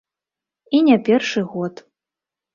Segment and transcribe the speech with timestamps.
[0.77, 1.85] І не першы год.